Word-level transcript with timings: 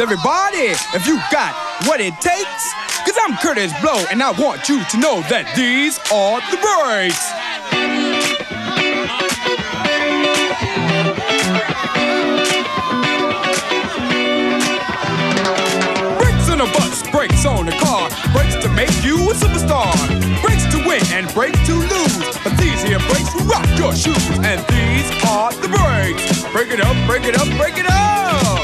everybody, 0.00 0.72
if 0.96 1.06
you 1.06 1.20
got 1.30 1.54
what 1.86 2.00
it 2.00 2.14
takes. 2.20 2.72
Cause 3.04 3.16
I'm 3.20 3.36
Curtis 3.36 3.72
Blow, 3.80 4.02
and 4.10 4.22
I 4.22 4.30
want 4.32 4.68
you 4.68 4.82
to 4.82 4.96
know 4.98 5.20
that 5.28 5.52
these 5.54 5.98
are 6.10 6.40
the 6.50 6.56
breaks. 6.56 7.20
On 16.50 16.68
a 16.68 16.72
bus, 16.74 17.08
brakes 17.10 17.46
on 17.46 17.68
a 17.68 17.78
car, 17.80 18.10
brakes 18.34 18.56
to 18.56 18.68
make 18.76 18.92
you 19.02 19.16
a 19.30 19.34
superstar, 19.34 19.96
brakes 20.42 20.66
to 20.74 20.78
win 20.86 21.00
and 21.12 21.32
brakes 21.32 21.56
to 21.66 21.74
lose. 21.74 22.38
But 22.44 22.52
these 22.58 22.82
here 22.82 22.98
brakes 23.08 23.32
rock 23.48 23.64
your 23.78 23.94
shoes, 23.94 24.28
and 24.44 24.60
these 24.68 25.08
are 25.24 25.52
the 25.52 25.68
brakes. 25.68 26.44
Break 26.52 26.70
it 26.70 26.80
up, 26.80 26.96
break 27.06 27.24
it 27.24 27.36
up, 27.40 27.48
break 27.56 27.78
it 27.78 27.86
up. 27.88 28.59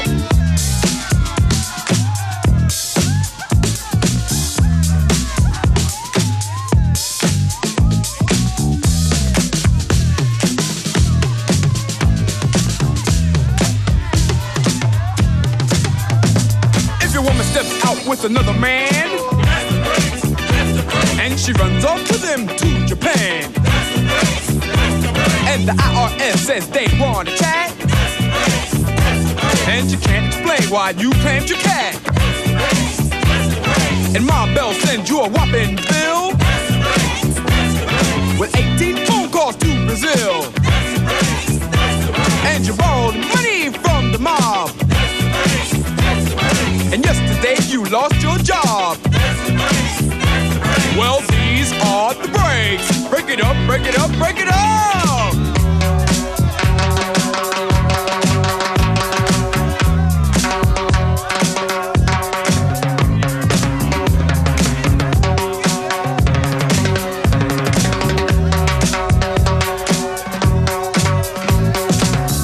With 18.21 18.31
another 18.31 18.53
man, 18.53 19.09
and 21.19 21.39
she 21.39 21.51
runs 21.53 21.83
off 21.85 22.03
to 22.07 22.17
them 22.17 22.47
to 22.47 22.85
Japan, 22.85 23.43
and 25.45 25.67
the 25.67 25.73
IRS 25.73 26.37
says 26.37 26.67
they 26.69 26.87
want 26.99 27.27
a 27.27 27.35
chat, 27.35 27.71
and 29.67 29.91
you 29.91 29.97
can't 29.97 30.27
explain 30.27 30.71
why 30.71 30.91
you 30.91 31.11
claimed 31.21 31.49
your 31.49 31.59
cat, 31.59 31.95
and 34.15 34.25
Ma 34.25 34.45
Bell 34.53 34.73
sends 34.73 35.09
you 35.09 35.19
a 35.19 35.29
whopping 35.29 35.75
bill. 35.75 36.31
With 38.39 38.55
18 38.55 39.05
phone 39.05 39.29
calls 39.31 39.55
to 39.57 39.85
Brazil, 39.85 40.43
and 42.45 42.65
you 42.65 42.73
borrowed 42.75 43.15
money 43.15 43.71
from 43.71 44.11
the 44.11 44.19
mob. 44.19 44.86
And 46.89 47.03
yesterday 47.03 47.57
you 47.67 47.83
lost 47.85 48.21
your 48.21 48.37
job. 48.37 48.97
Well, 50.97 51.19
these 51.29 51.73
are 51.83 52.13
the 52.13 52.29
breaks. 52.29 53.09
Break 53.09 53.29
it 53.29 53.41
up, 53.43 53.57
break 53.67 53.85
it 53.85 53.99
up, 53.99 54.09
break 54.17 54.37
it 54.39 54.47
up. 54.47 55.33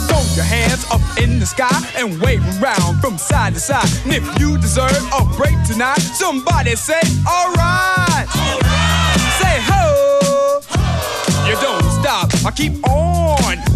Throw 0.08 0.36
your 0.36 0.44
hands 0.44 0.86
up 0.92 1.02
in 1.18 1.40
the 1.40 1.46
sky 1.46 1.70
and 1.98 2.22
wave 2.22 2.43
side 3.60 3.84
to 3.84 3.88
side. 3.88 4.06
And 4.06 4.14
if 4.14 4.40
you 4.40 4.58
deserve 4.58 4.92
a 5.14 5.26
break 5.36 5.56
tonight, 5.66 6.00
somebody 6.00 6.76
say, 6.76 7.02
alright. 7.28 8.28
Say 9.40 9.58
ho. 9.70 10.62
You 11.48 11.56
don't 11.62 11.84
stop. 12.02 12.30
I 12.46 12.52
keep 12.52 12.86
on. 12.88 13.73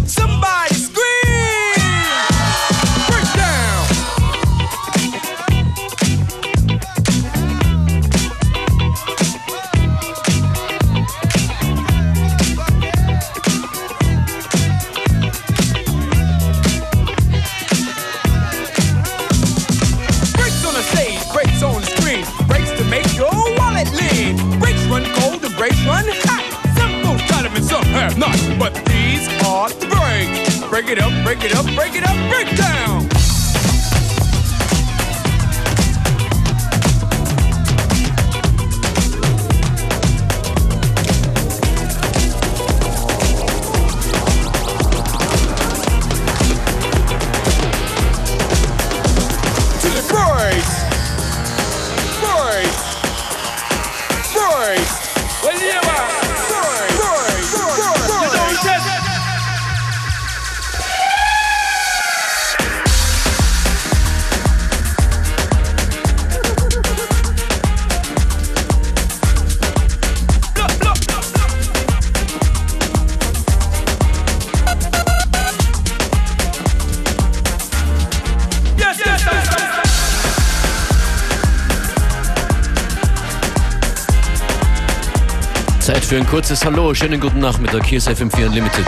Zeit 85.88 86.04
für 86.04 86.16
ein 86.18 86.26
kurzes 86.26 86.62
Hallo. 86.66 86.92
Schönen 86.92 87.18
guten 87.18 87.40
Nachmittag. 87.40 87.86
Hier 87.86 87.96
ist 87.96 88.10
FM4 88.10 88.48
Unlimited. 88.48 88.84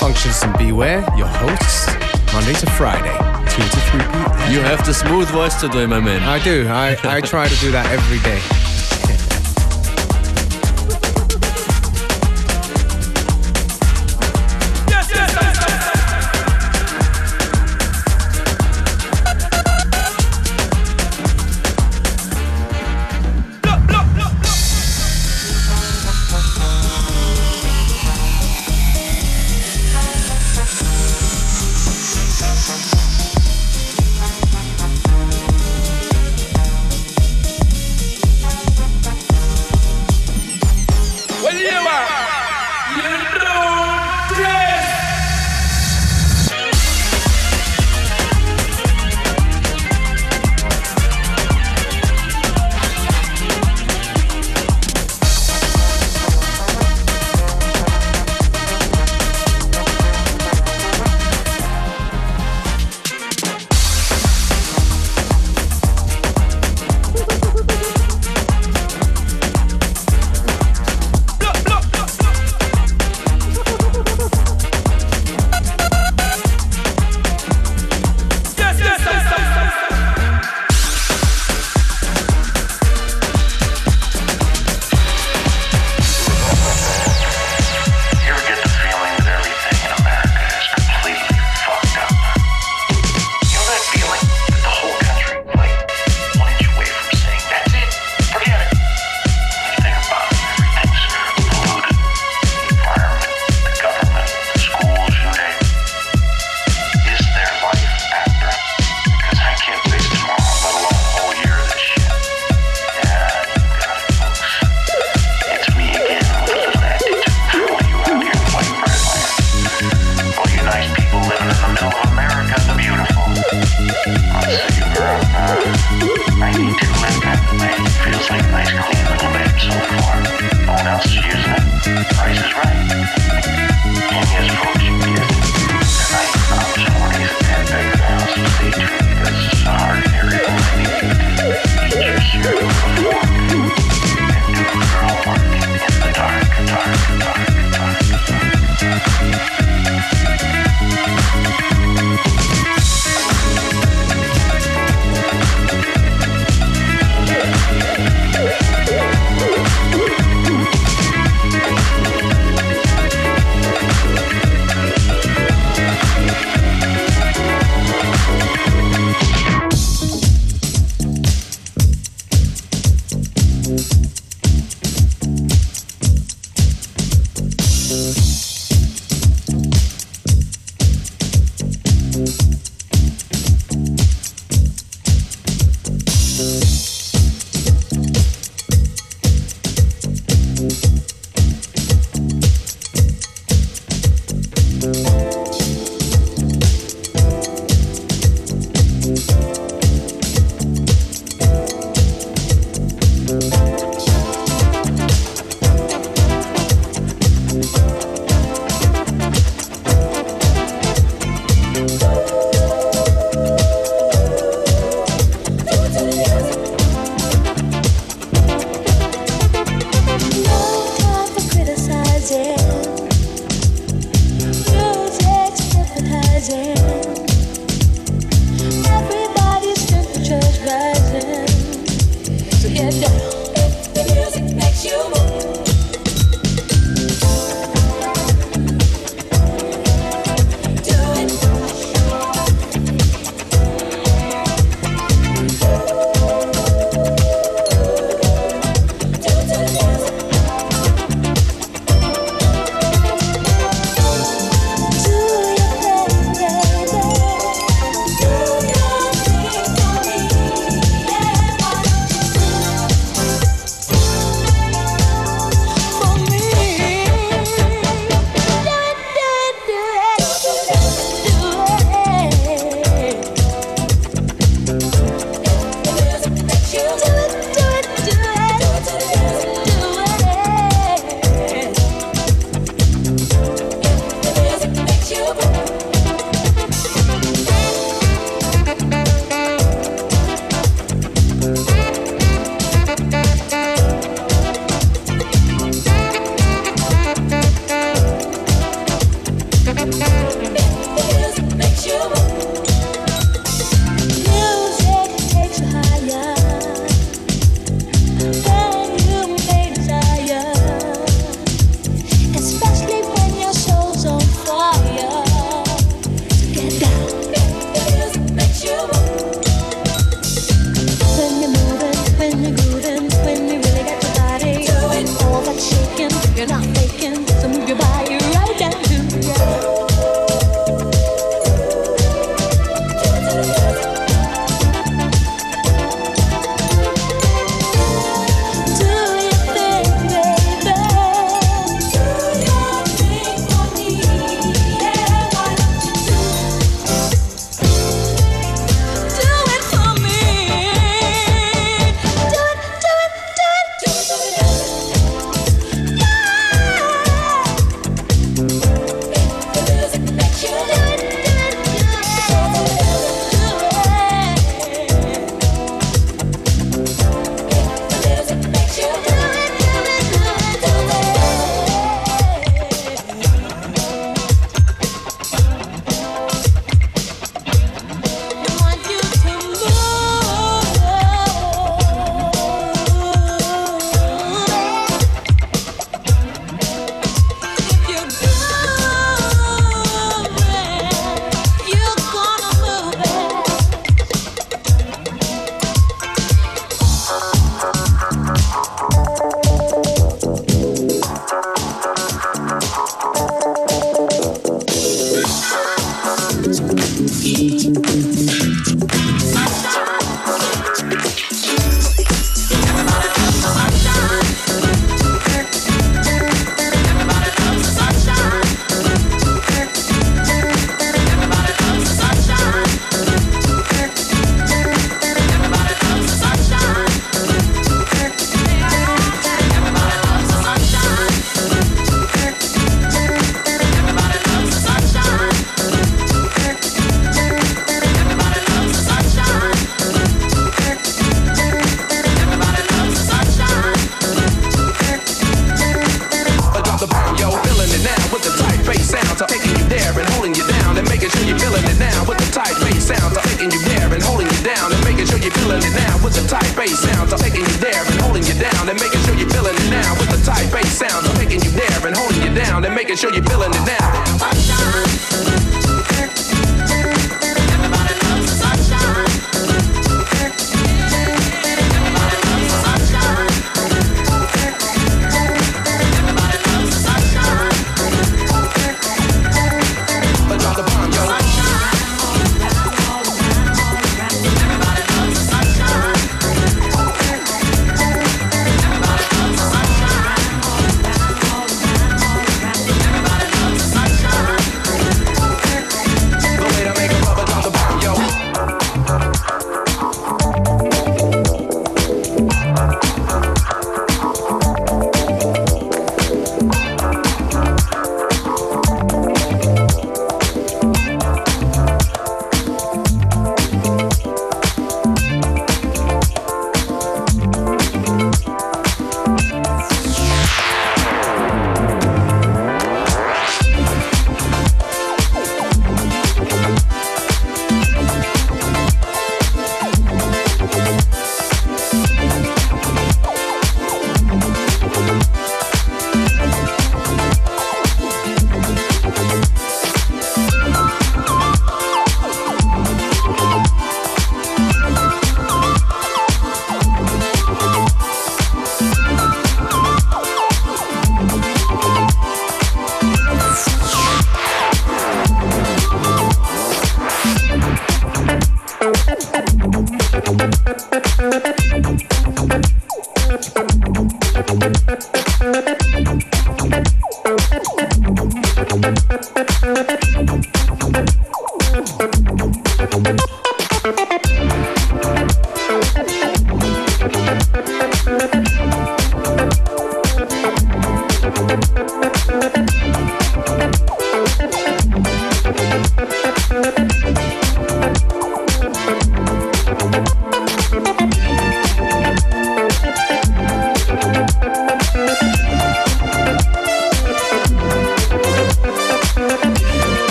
Functions 0.00 0.42
and 0.42 0.58
Beware, 0.58 1.00
your 1.16 1.28
hosts, 1.40 1.86
Monday 2.32 2.54
to 2.54 2.68
Friday, 2.72 3.16
2 3.46 3.62
to 3.62 3.76
3 3.78 4.00
p.m. 4.00 4.52
You 4.52 4.60
have 4.60 4.84
the 4.84 4.92
smooth 4.92 5.28
voice 5.28 5.54
today, 5.60 5.86
my 5.86 6.00
man. 6.00 6.20
I 6.24 6.40
do. 6.42 6.66
I, 6.68 6.96
I 7.04 7.20
try 7.20 7.46
to 7.46 7.54
do 7.60 7.70
that 7.70 7.86
every 7.92 8.18
day. 8.28 8.69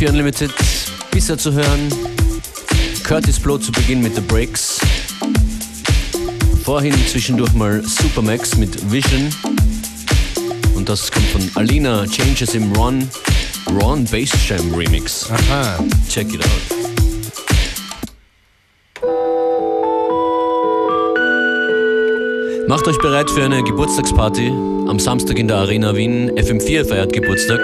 FM4 0.00 0.08
Unlimited, 0.08 0.50
bisher 1.10 1.36
zu 1.36 1.52
hören. 1.52 1.92
Curtis 3.04 3.38
Blow 3.38 3.58
zu 3.58 3.70
Beginn 3.70 4.00
mit 4.02 4.14
The 4.14 4.22
Breaks. 4.22 4.80
Vorhin 6.64 6.94
zwischendurch 7.06 7.52
mal 7.52 7.82
Supermax 7.82 8.56
mit 8.56 8.90
Vision. 8.90 9.28
Und 10.74 10.88
das 10.88 11.12
kommt 11.12 11.26
von 11.26 11.50
Alina 11.54 12.06
Changes 12.06 12.54
im 12.54 12.72
Ron, 12.72 13.06
Ron 13.82 14.04
Bass 14.04 14.30
Jam 14.48 14.74
Remix. 14.74 15.28
Aha. 15.30 15.84
Check 16.08 16.32
it 16.32 16.40
out. 16.42 16.50
Macht 22.68 22.88
euch 22.88 22.98
bereit 22.98 23.30
für 23.30 23.44
eine 23.44 23.62
Geburtstagsparty 23.62 24.48
am 24.48 24.98
Samstag 24.98 25.38
in 25.38 25.46
der 25.48 25.58
Arena 25.58 25.94
Wien. 25.94 26.30
FM4 26.30 26.86
feiert 26.86 27.12
Geburtstag. 27.12 27.59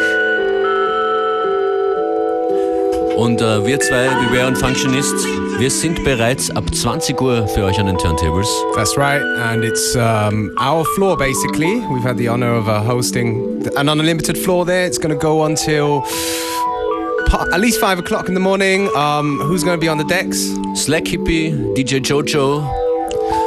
Und 3.16 3.40
äh, 3.40 3.66
wir 3.66 3.80
zwei, 3.80 4.08
Beware 4.08 4.48
und 4.48 4.58
Functionist, 4.58 5.14
wir 5.58 5.70
sind 5.70 6.04
bereits 6.04 6.50
ab 6.50 6.64
20 6.74 7.18
Uhr 7.20 7.48
für 7.48 7.64
euch 7.64 7.78
an 7.80 7.86
den 7.86 7.96
Turntables. 7.96 8.46
That's 8.74 8.96
right, 8.98 9.22
and 9.50 9.64
it's 9.64 9.96
um, 9.96 10.50
our 10.60 10.84
floor 10.94 11.16
basically. 11.16 11.80
We've 11.90 12.06
had 12.06 12.18
the 12.18 12.28
honor 12.28 12.54
of 12.54 12.68
uh, 12.68 12.82
hosting 12.86 13.66
an 13.76 13.88
unlimited 13.88 14.36
floor 14.36 14.66
there. 14.66 14.86
It's 14.86 14.98
going 14.98 15.14
to 15.14 15.18
go 15.18 15.44
until 15.44 16.04
at 17.52 17.60
least 17.60 17.80
five 17.80 17.98
o'clock 17.98 18.28
in 18.28 18.34
the 18.34 18.40
morning. 18.40 18.88
Um, 18.94 19.40
who's 19.40 19.64
going 19.64 19.78
to 19.78 19.80
be 19.80 19.88
on 19.88 19.96
the 19.96 20.04
decks? 20.04 20.38
Slack 20.74 21.04
Hippie, 21.04 21.52
DJ 21.74 22.00
Jojo 22.00 22.62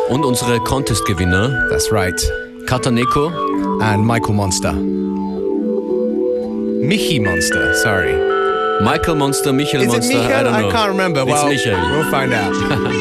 und 0.10 0.26
unsere 0.26 0.60
Contest-Gewinner 0.62 1.70
That's 1.70 1.92
right, 1.92 2.20
Kataneko, 2.66 3.32
and 3.84 4.04
Michael 4.04 4.34
Monster. 4.34 4.74
Michi 6.82 7.24
Monster, 7.24 7.76
sorry. 7.76 8.29
Michael 8.82 9.16
Monster, 9.16 9.52
Michael 9.52 9.82
Is 9.82 9.88
it 9.88 9.92
Monster, 9.92 10.18
Michael? 10.18 10.34
I 10.34 10.44
don't 10.44 10.54
know. 10.54 10.70
I 10.70 10.72
can't 10.72 10.90
remember. 10.90 11.22
It's 11.22 11.32
well, 11.32 11.46
Michael. 11.48 11.92
we'll 11.92 12.12
find 12.12 12.34
out. 12.34 12.96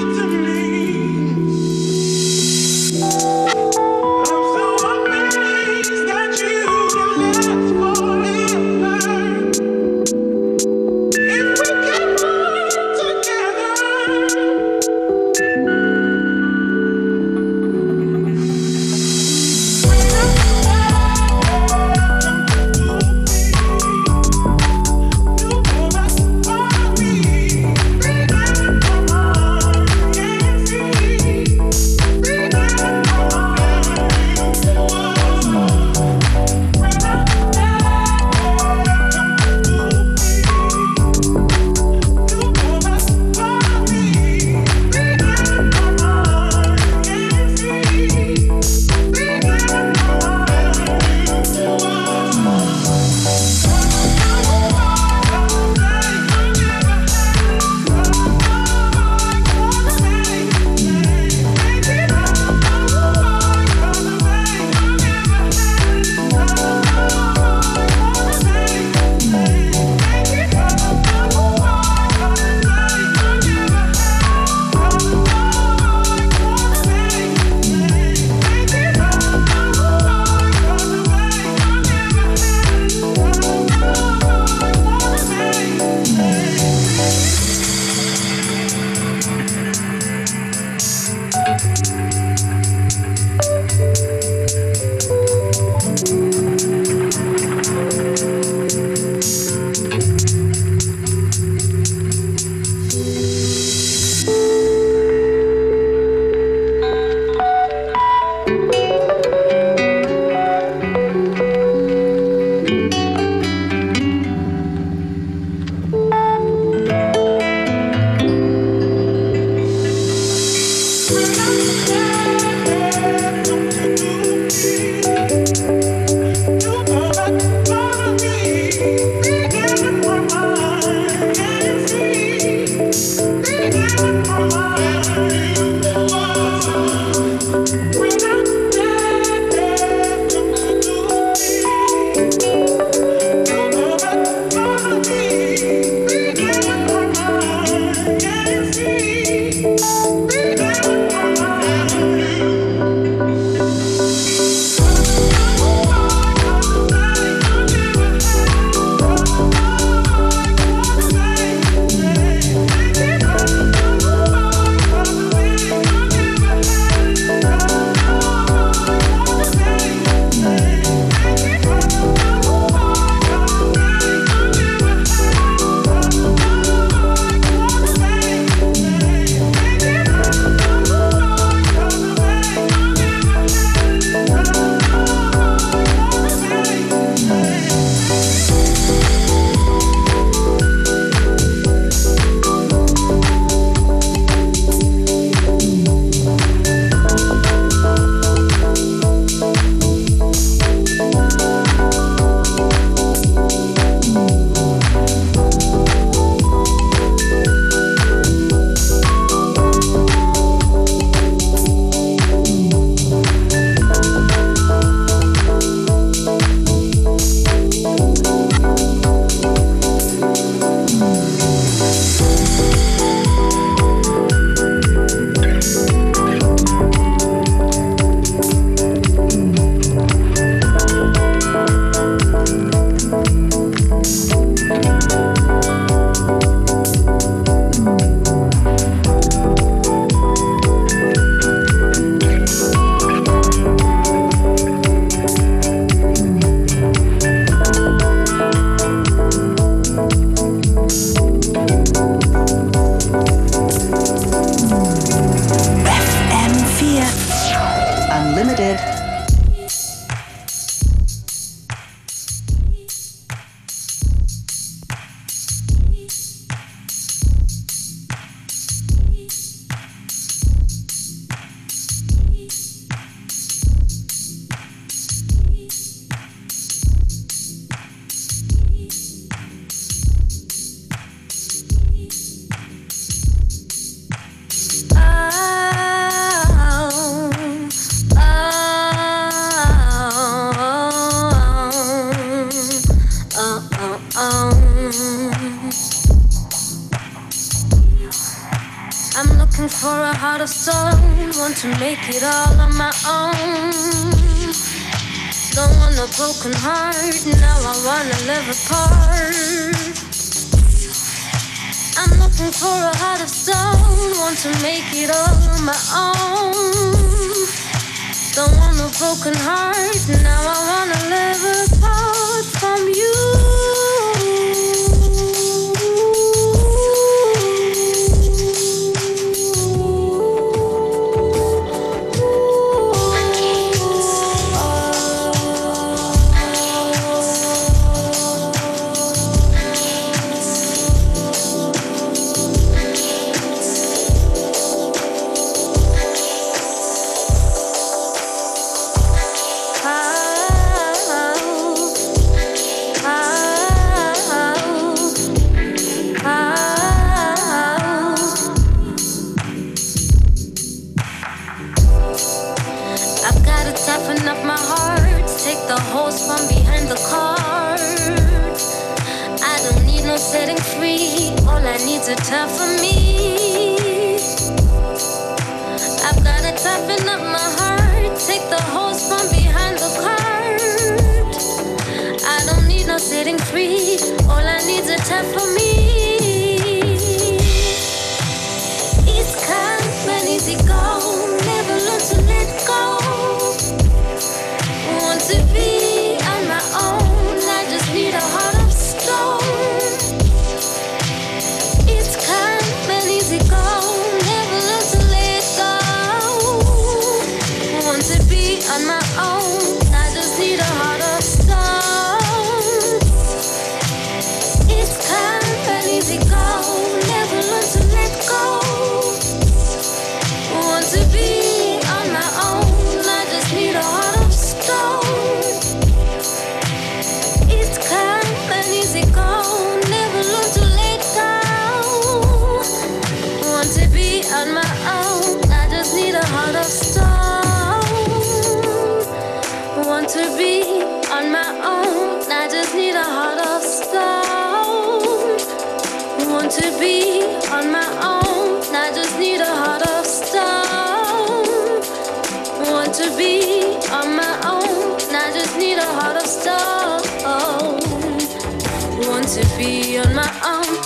be 459.59 459.99
on 459.99 460.15
my 460.15 460.31
own. 460.45 460.77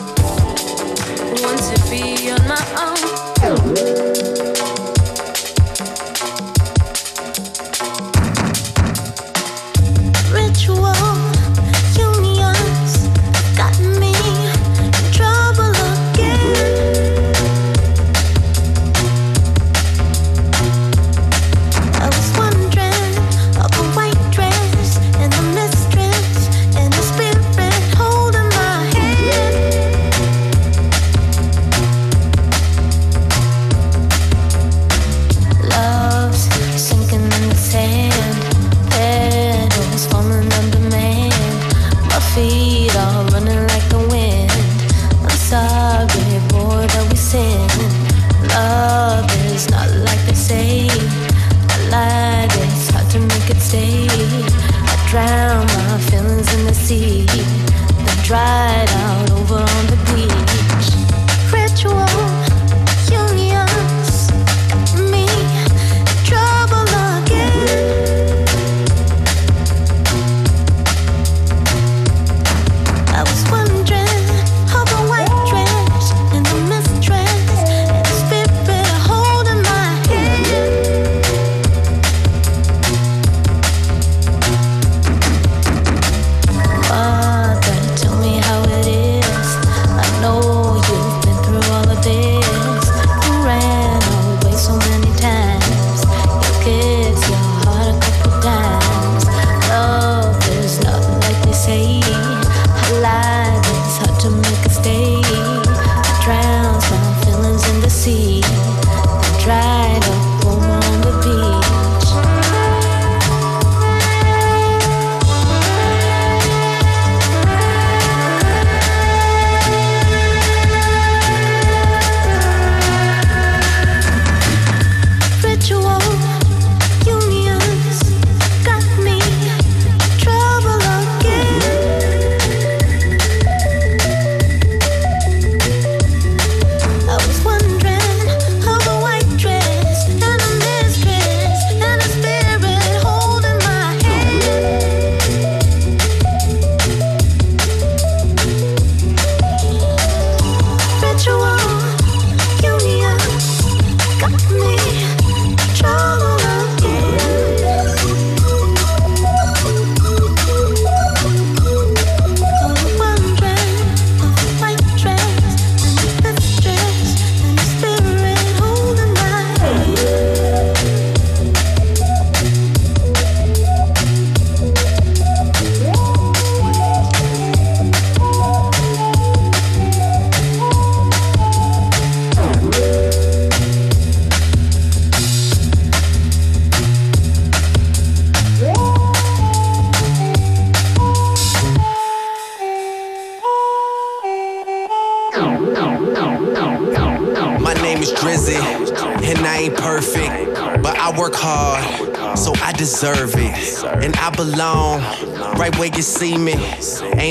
Want 1.42 1.60
to 1.60 1.90
be 1.90 2.30
on 2.30 2.48
my 2.48 2.64
own. 2.80 2.91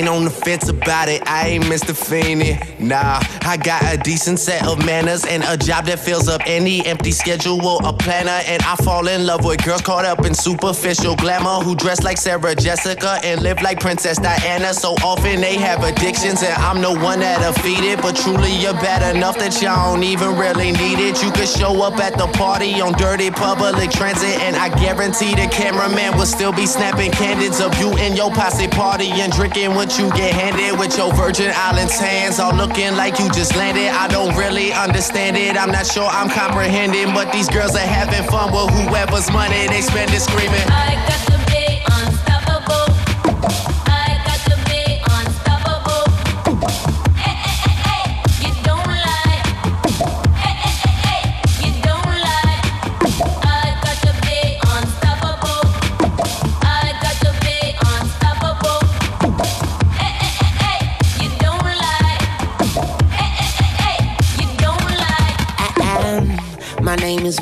Ain't 0.02 0.08
on 0.08 0.24
the 0.24 0.30
fence 0.30 0.68
about 0.68 1.08
it, 1.08 1.22
I 1.28 1.50
ain't 1.50 1.64
Mr. 1.66 1.94
Feeney. 1.94 2.58
Nah, 2.80 3.20
I 3.42 3.56
got 3.56 3.84
a 3.84 3.96
decent 3.96 4.40
set 4.40 4.66
of 4.66 4.84
manners 4.84 5.24
and 5.24 5.44
a 5.44 5.56
job 5.56 5.86
that 5.86 6.00
fills 6.00 6.28
up 6.28 6.40
any 6.44 6.84
empty 6.84 7.12
schedule, 7.12 7.78
a 7.86 7.92
planner. 7.92 8.40
And 8.48 8.60
I 8.64 8.74
fall 8.82 9.06
in 9.06 9.26
love 9.26 9.44
with 9.44 9.64
girls 9.64 9.80
caught 9.82 10.04
up 10.04 10.24
in 10.26 10.34
superficial 10.34 11.14
glamour 11.14 11.62
who 11.62 11.76
dress 11.76 12.02
like 12.02 12.18
Sarah 12.18 12.56
Jessica 12.56 13.20
and 13.22 13.42
live 13.42 13.62
like 13.62 13.78
Princess 13.78 14.18
Diana. 14.18 14.74
So 14.74 14.94
often 15.04 15.40
they 15.40 15.54
have 15.58 15.84
addictions, 15.84 16.42
and 16.42 16.54
I'm 16.54 16.82
the 16.82 16.98
one 17.00 17.20
that'll 17.20 17.52
feed 17.62 17.84
it. 17.84 18.02
But 18.02 18.16
truly, 18.16 18.50
you're 18.56 18.72
bad 18.72 19.14
enough 19.14 19.38
that 19.38 19.62
y'all 19.62 19.94
don't 19.94 20.02
even 20.02 20.36
really 20.36 20.72
need 20.72 20.98
it. 20.98 21.22
You 21.22 21.30
could 21.30 21.46
show 21.46 21.80
up 21.80 22.00
at 22.00 22.18
the 22.18 22.26
party 22.26 22.80
on 22.80 22.94
dirty 22.94 23.30
public 23.30 23.92
transit, 23.92 24.40
and 24.40 24.56
I 24.56 24.68
guarantee 24.80 25.36
the 25.36 25.46
cameraman 25.52 26.18
will 26.18 26.26
still 26.26 26.52
be 26.52 26.66
snapping 26.66 27.12
candids 27.12 27.60
of 27.60 27.78
you 27.78 27.96
and 27.98 28.16
your 28.16 28.32
posse 28.32 28.66
party 28.66 29.08
and 29.12 29.30
drinking 29.30 29.76
you 29.98 30.08
get 30.10 30.32
handed 30.32 30.78
with 30.78 30.96
your 30.96 31.12
Virgin 31.12 31.50
Islands 31.54 31.98
hands 31.98 32.38
all 32.38 32.54
looking 32.54 32.94
like 32.96 33.18
you 33.18 33.28
just 33.30 33.56
landed. 33.56 33.88
I 33.88 34.08
don't 34.08 34.34
really 34.36 34.72
understand 34.72 35.36
it. 35.36 35.56
I'm 35.56 35.70
not 35.70 35.86
sure 35.86 36.04
I'm 36.04 36.30
comprehending, 36.30 37.12
but 37.14 37.32
these 37.32 37.48
girls 37.48 37.74
are 37.74 37.78
having 37.78 38.28
fun 38.30 38.52
with 38.52 38.70
whoever's 38.70 39.30
money 39.32 39.66
they 39.68 39.80
spend 39.80 40.10
it 40.12 40.20
screaming. 40.20 40.66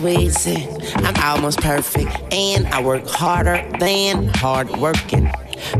I'm 0.02 1.14
almost 1.22 1.60
perfect, 1.60 2.10
and 2.32 2.66
I 2.68 2.82
work 2.82 3.06
harder 3.06 3.62
than 3.78 4.28
hard 4.28 4.70
working. 4.78 5.30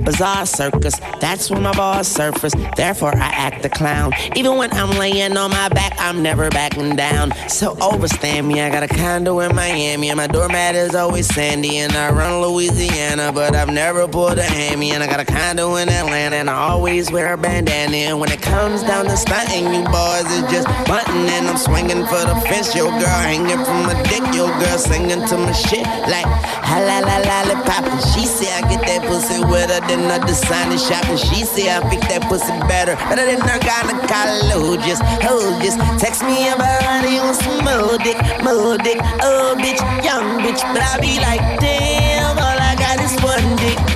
Bizarre 0.04 0.46
circus, 0.46 0.98
that's 1.20 1.50
when 1.50 1.62
my 1.62 1.72
balls 1.72 2.08
surface. 2.08 2.54
Therefore, 2.76 3.14
I 3.14 3.28
act 3.28 3.62
the 3.62 3.68
clown. 3.68 4.12
Even 4.36 4.56
when 4.56 4.72
I'm 4.72 4.90
laying 4.98 5.36
on 5.36 5.50
my 5.50 5.68
back, 5.68 5.94
I'm 5.98 6.22
never 6.22 6.50
backing 6.50 6.96
down. 6.96 7.32
So 7.48 7.76
overstand 7.80 8.46
me. 8.46 8.60
I 8.60 8.70
got 8.70 8.82
a 8.82 8.88
condo 8.88 9.40
in 9.40 9.54
Miami, 9.54 10.08
and 10.08 10.16
my 10.16 10.26
doormat 10.26 10.74
is 10.74 10.94
always 10.94 11.26
sandy. 11.26 11.78
And 11.78 11.92
I 11.92 12.10
run 12.10 12.40
Louisiana, 12.42 13.32
but 13.32 13.54
I've 13.54 13.72
never 13.72 14.06
pulled 14.08 14.38
a 14.38 14.42
hammy. 14.42 14.92
And 14.92 15.02
I 15.02 15.06
got 15.06 15.20
a 15.20 15.24
condo 15.24 15.76
in 15.76 15.88
Atlanta, 15.88 16.36
and 16.36 16.50
I 16.50 16.54
always 16.54 17.10
wear 17.10 17.32
a 17.32 17.38
bandana. 17.38 17.96
And 17.96 18.20
when 18.20 18.30
it 18.30 18.42
comes 18.42 18.82
down 18.82 19.04
to 19.06 19.16
stunting, 19.16 19.64
you 19.74 19.84
boys 19.84 20.30
is 20.32 20.44
just 20.50 20.66
bunting. 20.86 21.28
And 21.28 21.48
I'm 21.48 21.56
swinging 21.56 22.04
for 22.06 22.22
the 22.24 22.34
fence. 22.46 22.74
Your 22.74 22.90
girl 22.90 23.20
hanging 23.26 23.64
from 23.64 23.84
my 23.84 24.00
dick. 24.04 24.22
Your 24.34 24.48
girl 24.58 24.78
singing 24.78 25.26
to 25.26 25.36
my 25.36 25.52
shit 25.52 25.86
like 26.08 26.26
ha 26.26 26.78
la 26.80 26.98
la 27.00 27.18
lollipop. 27.18 27.84
And 27.84 28.02
she 28.12 28.26
say 28.26 28.50
I 28.52 28.62
get 28.68 28.82
that 28.86 29.02
pussy 29.06 29.42
wetter 29.70 29.86
than 29.86 30.10
a 30.10 30.26
designer 30.26 30.78
shop. 30.78 31.04
And 31.06 31.18
she 31.18 31.44
say 31.44 31.70
I 31.70 31.80
pick 31.88 32.00
that 32.10 32.22
pussy 32.28 32.50
better, 32.66 32.96
better 33.08 33.24
than 33.24 33.40
her 33.40 33.58
gynecologist. 33.58 35.00
Oh, 35.28 35.58
just 35.62 35.78
text 36.02 36.22
me 36.22 36.48
about 36.48 37.04
it 37.04 37.20
on 37.20 37.34
some 37.34 37.62
more 37.64 37.98
dick, 37.98 38.18
more 38.42 38.76
dick. 38.78 38.98
Oh, 39.22 39.54
bitch, 39.58 39.80
young 40.04 40.40
bitch, 40.42 40.62
but 40.74 40.82
I 40.82 40.98
be 41.00 41.18
like, 41.20 41.40
damn, 41.60 42.38
all 42.38 42.58
I 42.58 42.74
got 42.76 42.98
is 43.00 43.14
one 43.22 43.56
dick. 43.56 43.89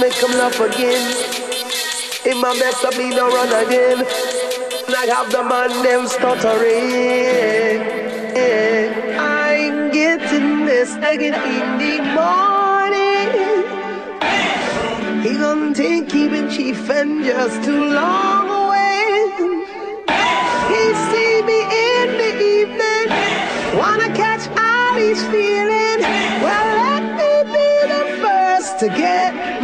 Even 0.00 0.16
the 0.16 0.16
rest 0.16 0.24
of 0.24 0.30
me 0.30 0.30
come 0.30 0.38
laugh 0.38 0.60
again. 0.60 1.02
In 2.26 2.40
my 2.40 2.52
best 2.58 2.84
of 2.84 2.96
me 2.96 3.10
no 3.10 3.28
run 3.28 3.66
again. 3.66 3.98
And 4.86 4.94
I 4.96 5.06
have 5.06 5.30
the 5.30 5.42
man 5.42 5.82
them 5.82 6.06
stuttering. 6.06 7.80
I'm 9.18 9.90
getting 9.90 10.64
this 10.64 10.94
again 10.96 11.34
in 11.34 11.78
the 11.78 12.00
morning. 12.16 13.30
He 15.22 15.36
gonna 15.36 15.74
take 15.74 16.08
keeping 16.08 16.48
chief 16.48 16.88
and 16.88 17.24
just 17.24 17.62
too 17.64 17.84
long 17.84 18.48
away. 18.48 19.32
He 20.70 20.94
see 21.10 21.42
me 21.42 21.60
in 21.92 22.08
the 22.16 22.32
evening, 22.56 23.08
wanna 23.78 24.08
catch 24.14 24.48
all 24.56 24.94
he's 24.96 25.22
feeling. 25.26 26.00
Well, 26.40 26.66
let 26.84 27.02
me 27.18 27.32
be 27.52 27.70
the 27.92 28.04
first 28.22 28.78
to 28.80 28.88
get 28.88 29.59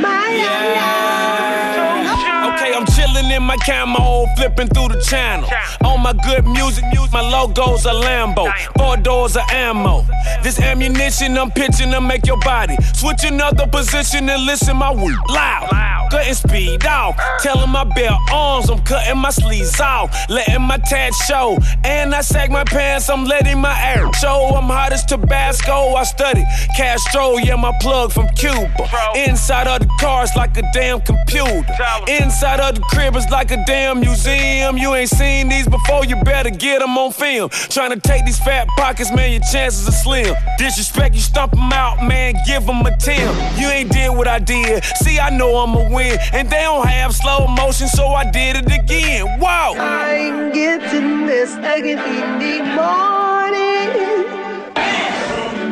chilling 3.66 3.82
in 3.82 3.88
my 3.88 3.98
camo, 3.98 4.26
flipping 4.36 4.68
through 4.68 4.88
the 4.88 5.00
channel. 5.00 5.48
All 5.84 5.98
my 5.98 6.12
good 6.12 6.46
music, 6.46 6.84
music, 6.92 7.12
my 7.12 7.20
logo's 7.20 7.84
a 7.86 7.90
Lambo, 7.92 8.52
four 8.78 8.96
doors 8.96 9.36
of 9.36 9.42
ammo. 9.50 10.04
This 10.42 10.60
ammunition 10.60 11.36
I'm 11.38 11.50
pitching 11.50 11.90
to 11.92 12.00
make 12.00 12.26
your 12.26 12.38
body 12.40 12.76
switch 12.94 13.24
another 13.24 13.66
position 13.66 14.28
and 14.28 14.44
listen 14.44 14.76
my 14.76 14.92
word 14.92 15.16
loud. 15.28 15.68
Cutting 16.10 16.34
speed 16.34 16.86
off, 16.86 17.16
telling 17.40 17.70
my 17.70 17.84
bare 17.84 18.16
arms 18.32 18.70
I'm 18.70 18.80
cutting 18.82 19.18
my 19.18 19.30
sleeves 19.30 19.80
off, 19.80 20.10
letting 20.28 20.62
my 20.62 20.78
tat 20.78 21.14
show. 21.14 21.58
And 21.84 22.14
I 22.14 22.20
sag 22.20 22.50
my 22.50 22.64
pants, 22.64 23.10
I'm 23.10 23.24
letting 23.24 23.60
my 23.60 23.76
air 23.82 24.10
show. 24.14 24.54
I'm 24.56 24.64
hot 24.64 24.92
as 24.92 25.04
Tabasco. 25.04 25.94
I 25.94 26.04
study 26.04 26.44
Castro, 26.76 27.36
yeah, 27.38 27.56
my 27.56 27.72
plug 27.80 28.12
from 28.12 28.28
Cuba. 28.30 28.70
Inside 29.14 29.66
of 29.66 29.80
the 29.80 29.90
cars 30.00 30.30
like 30.36 30.56
a 30.56 30.62
damn 30.72 31.00
computer. 31.00 31.64
Inside 32.08 32.60
of 32.60 32.76
the 32.76 32.82
crib 32.90 33.16
is 33.16 33.28
like 33.30 33.50
a 33.50 33.62
damn 33.66 34.00
museum. 34.00 34.78
You 34.78 34.94
ain't 34.94 35.10
seen 35.10 35.48
these 35.48 35.66
before, 35.66 36.04
you 36.04 36.16
better 36.22 36.50
get 36.50 36.80
them 36.80 36.96
on 36.96 37.12
film. 37.12 37.50
Trying 37.50 37.90
to 37.90 38.00
take 38.00 38.24
these 38.24 38.38
fat 38.38 38.68
pockets, 38.76 39.12
man, 39.12 39.32
your 39.32 39.42
chances 39.52 39.88
are 39.88 39.92
slim. 39.92 40.34
Disrespect, 40.58 41.14
you 41.14 41.20
stomp 41.20 41.52
them 41.52 41.72
out, 41.72 42.06
man, 42.06 42.34
give 42.46 42.64
them 42.66 42.84
a 42.86 42.96
10. 42.96 43.60
You 43.60 43.68
ain't 43.68 43.90
did 43.90 44.10
what 44.10 44.28
I 44.28 44.38
did. 44.38 44.84
See, 45.02 45.18
I 45.18 45.30
know 45.30 45.56
I'ma 45.56 45.88
win. 45.96 46.18
And 46.32 46.48
they 46.50 46.62
don't 46.62 46.86
have 46.86 47.14
slow 47.14 47.46
motion, 47.46 47.88
so 47.88 48.08
I 48.08 48.30
did 48.30 48.56
it 48.56 48.66
again. 48.66 49.40
Wow! 49.40 49.74
I'm 49.78 50.52
getting 50.52 51.26
this 51.26 51.56
again 51.56 51.98
in 52.18 52.28
the 52.44 52.56
morning. 52.80 53.90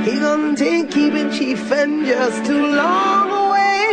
He 0.04 0.18
gonna 0.18 0.56
take 0.56 0.90
keeping 0.90 1.30
chief 1.30 1.70
and 1.70 2.06
just 2.06 2.44
too 2.46 2.66
long 2.82 3.26
away. 3.44 3.84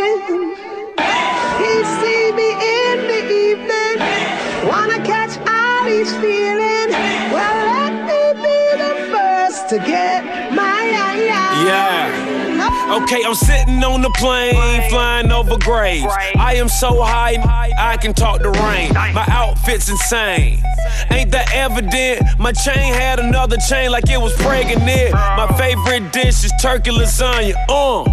He 1.62 1.72
see 2.00 2.24
me 2.40 2.48
in 2.80 2.98
the 3.12 3.20
evening, 3.46 3.96
wanna 4.68 5.00
catch 5.04 5.34
all 5.46 5.84
he's 5.86 6.12
feeling. 6.16 6.71
Okay, 12.92 13.24
I'm 13.24 13.34
sitting 13.34 13.82
on 13.82 14.02
the 14.02 14.10
plane, 14.10 14.90
flying 14.90 15.32
over 15.32 15.56
graves. 15.56 16.12
I 16.36 16.56
am 16.56 16.68
so 16.68 17.00
high, 17.00 17.38
I 17.78 17.96
can 17.96 18.12
talk 18.12 18.42
to 18.42 18.50
rain. 18.50 18.92
My 18.92 19.24
outfit's 19.28 19.88
insane. 19.88 20.62
Ain't 21.10 21.30
that 21.30 21.50
evident? 21.54 22.38
My 22.38 22.52
chain 22.52 22.92
had 22.92 23.18
another 23.18 23.56
chain 23.56 23.90
like 23.90 24.10
it 24.10 24.20
was 24.20 24.34
pregnant. 24.34 25.14
My 25.14 25.46
favorite 25.56 26.12
dish 26.12 26.44
is 26.44 26.52
turkey 26.60 26.90
lasagna. 26.90 27.54
Uh, 27.66 28.04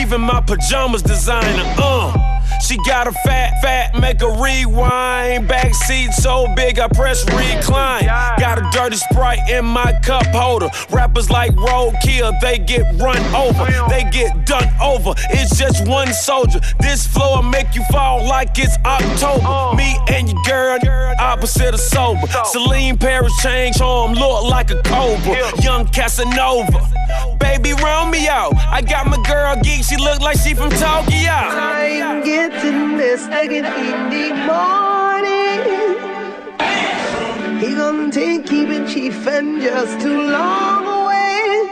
even 0.00 0.22
my 0.22 0.40
pajamas 0.40 1.02
designer. 1.02 1.64
Uh. 1.76 2.27
She 2.60 2.76
got 2.84 3.06
a 3.06 3.12
fat, 3.12 3.54
fat, 3.62 3.98
make 3.98 4.20
a 4.22 4.28
rewind. 4.28 5.48
Backseat 5.48 6.12
so 6.12 6.46
big, 6.56 6.78
I 6.78 6.88
press 6.88 7.24
recline. 7.32 8.06
Got 8.38 8.58
a 8.58 8.68
dirty 8.72 8.96
sprite 8.96 9.48
in 9.48 9.64
my 9.64 9.92
cup 10.02 10.26
holder. 10.26 10.68
Rappers 10.90 11.30
like 11.30 11.52
roadkill, 11.52 12.38
they 12.40 12.58
get 12.58 12.82
run 13.00 13.18
over. 13.34 13.66
They 13.88 14.04
get 14.10 14.46
done 14.46 14.68
over. 14.82 15.14
It's 15.30 15.56
just 15.56 15.86
one 15.88 16.12
soldier. 16.12 16.60
This 16.80 17.06
floor 17.06 17.42
make 17.42 17.74
you 17.74 17.84
fall 17.90 18.24
like 18.26 18.58
it's 18.58 18.76
October. 18.84 19.76
Me 19.76 19.96
and 20.08 20.28
your 20.28 20.42
girl, 20.44 20.78
opposite 21.20 21.74
of 21.74 21.80
sober. 21.80 22.26
Celine 22.44 22.98
Paris 22.98 23.32
change 23.42 23.76
home, 23.76 24.12
look 24.12 24.44
like 24.44 24.70
a 24.70 24.82
cobra. 24.82 25.62
Young 25.62 25.86
Casanova. 25.86 26.97
Baby, 27.60 27.82
round 27.82 28.12
me 28.12 28.28
out. 28.28 28.54
I 28.56 28.82
got 28.82 29.08
my 29.08 29.20
girl 29.26 29.56
geek, 29.62 29.82
she 29.82 29.96
look 29.96 30.20
like 30.20 30.38
she 30.38 30.54
from 30.54 30.70
Tokyo. 30.70 31.32
I'm 31.32 32.22
getting 32.22 32.96
this 32.96 33.26
again 33.26 33.64
in 33.64 34.10
the 34.14 34.32
morning. 34.46 35.64
He 37.58 37.74
gonna 37.74 38.12
take 38.12 38.46
keeping 38.46 38.86
chief 38.86 39.26
and 39.26 39.60
just 39.60 40.00
too 40.00 40.22
long 40.30 40.86
away. 40.86 41.66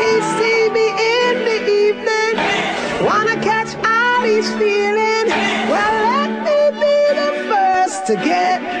He 0.00 0.10
see 0.38 0.70
me 0.70 0.88
in 0.96 1.44
the 1.44 1.58
evening, 1.84 2.34
wanna 3.06 3.36
catch 3.42 3.76
all 3.84 4.22
he's 4.22 4.48
feeling. 4.54 5.28
Well, 5.68 5.94
let 6.08 6.30
me 6.46 6.60
be 6.80 6.96
the 7.20 7.30
first 7.50 8.06
to 8.06 8.14
get 8.14 8.77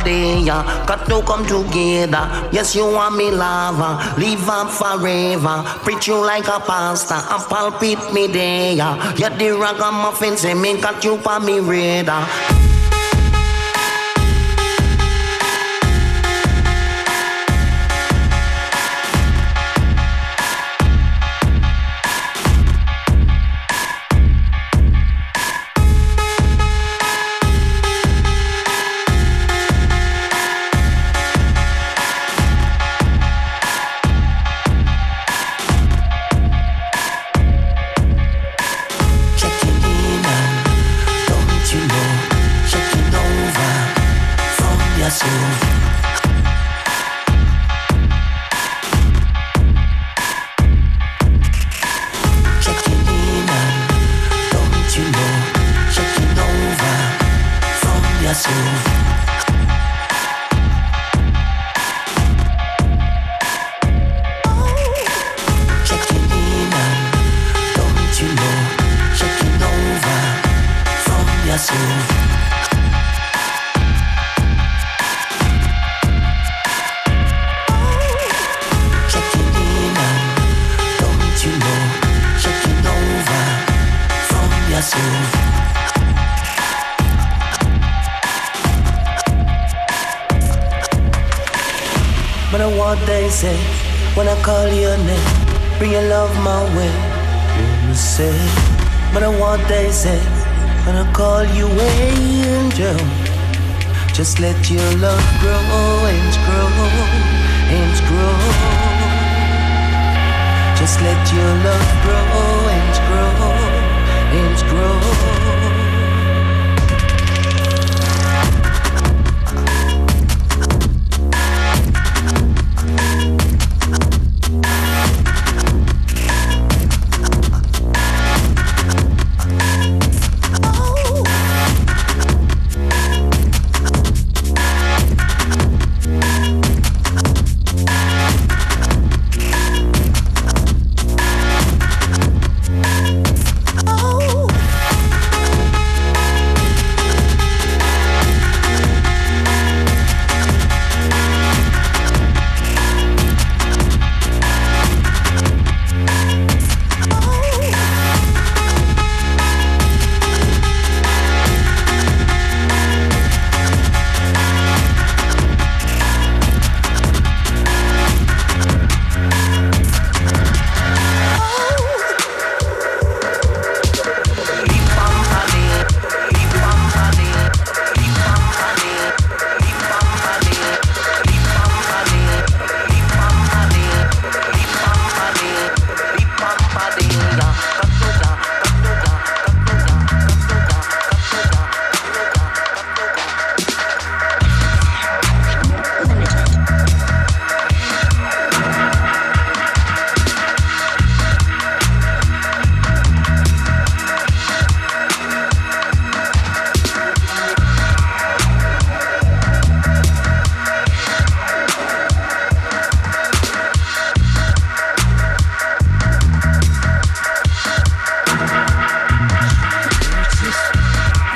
Pampadea, 0.00 0.86
got 0.86 1.06
to 1.08 1.22
come 1.22 1.46
together. 1.46 2.48
Yes, 2.52 2.74
you 2.74 2.84
want 2.84 3.16
me 3.16 3.30
lover. 3.30 3.98
live 4.18 4.48
up 4.48 4.70
forever. 4.70 5.62
Preach 5.82 6.08
you 6.08 6.16
like 6.16 6.46
a 6.46 6.60
pastor, 6.60 7.14
and 7.14 7.42
palpate 7.44 8.12
me 8.12 8.26
there. 8.26 8.74
Yet 9.16 9.38
the 9.38 9.50
ragamuffin 9.50 10.36
say 10.36 10.54
me 10.54 10.80
got 10.80 11.04
you 11.04 11.18
for 11.18 11.40
me 11.40 11.60
radar. 11.60 12.26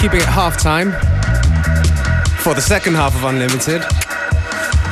Keeping 0.04 0.20
it 0.20 0.26
half 0.26 0.60
time 0.60 0.92
for 2.40 2.52
the 2.52 2.60
second 2.60 2.92
half 2.92 3.14
of 3.14 3.24
Unlimited. 3.24 3.82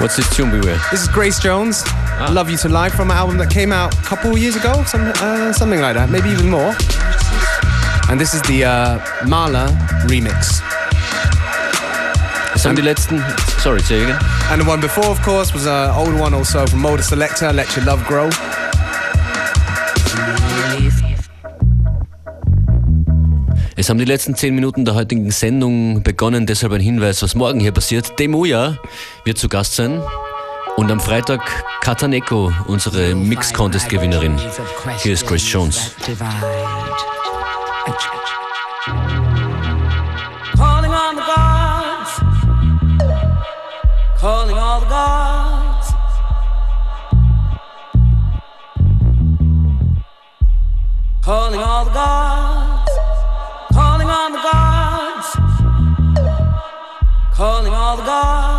What's 0.00 0.16
this 0.16 0.34
tune 0.34 0.50
we 0.50 0.56
were? 0.60 0.78
This 0.90 1.02
is 1.02 1.08
Grace 1.08 1.38
Jones. 1.38 1.84
Love 2.30 2.48
You 2.48 2.56
to 2.56 2.70
Life 2.70 2.94
from 2.94 3.10
an 3.10 3.18
album 3.18 3.36
that 3.36 3.50
came 3.50 3.72
out 3.72 3.94
a 3.94 4.02
couple 4.04 4.38
years 4.38 4.56
ago, 4.56 4.82
some, 4.84 5.02
uh, 5.16 5.52
something 5.52 5.82
like 5.82 5.96
that, 5.96 6.08
maybe 6.08 6.30
even 6.30 6.48
more. 6.48 6.74
And 8.10 8.18
this 8.18 8.32
is 8.32 8.40
the 8.48 8.64
uh, 8.64 9.26
Mala 9.28 9.66
remix. 10.06 10.62
Haben 12.56 12.82
letzten. 12.82 13.18
Sorry, 13.60 13.82
say 13.82 14.04
again. 14.04 14.18
And 14.48 14.62
the 14.62 14.64
one 14.64 14.80
before, 14.80 15.04
of 15.04 15.20
course, 15.20 15.52
was 15.52 15.66
an 15.66 15.90
old 15.90 16.18
one 16.18 16.32
also 16.32 16.66
from 16.66 16.80
Modeselektor, 16.80 17.54
Let 17.54 17.76
Your 17.76 17.84
Love 17.84 18.02
Grow. 18.06 18.30
Es 23.82 23.90
haben 23.90 23.98
die 23.98 24.04
letzten 24.04 24.36
zehn 24.36 24.54
Minuten 24.54 24.84
der 24.84 24.94
heutigen 24.94 25.28
Sendung 25.32 26.04
begonnen, 26.04 26.46
deshalb 26.46 26.72
ein 26.72 26.80
Hinweis, 26.80 27.20
was 27.20 27.34
morgen 27.34 27.58
hier 27.58 27.72
passiert. 27.72 28.16
Demuya 28.16 28.78
wird 29.24 29.38
zu 29.38 29.48
Gast 29.48 29.74
sein 29.74 30.00
und 30.76 30.88
am 30.92 31.00
Freitag 31.00 31.40
Kataneko, 31.80 32.52
unsere 32.68 33.16
Mix 33.16 33.52
Contest 33.52 33.88
Gewinnerin. 33.88 34.38
Hier 34.98 35.14
ist 35.14 35.26
Grace 35.26 35.50
Jones. 35.50 35.96
Calling 40.56 40.92
on 40.92 41.16
the 41.16 41.22
gods, 41.26 42.20
calling 44.20 44.56
all 44.56 44.80
the 44.80 44.86
gods. 44.86 45.92
Calling 51.24 51.60
all 51.60 51.84
the 51.84 51.90
gods, 51.90 52.51
of 57.92 58.06
God. 58.06 58.51